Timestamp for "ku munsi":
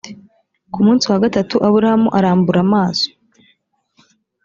0.73-1.05